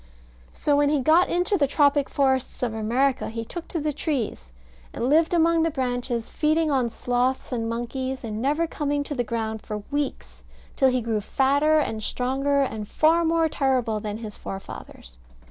[0.51, 4.51] So when he got into the tropic forests of America, he took to the trees,
[4.93, 9.23] and lived among the branches, feeding on sloths and monkeys, and never coming to the
[9.23, 10.41] ground for weeks,
[10.75, 15.17] till he grew fatter and stronger and far more terrible than his forefathers.